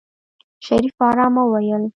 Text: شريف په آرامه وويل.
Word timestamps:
شريف 0.65 0.93
په 0.97 1.05
آرامه 1.11 1.41
وويل. 1.45 1.83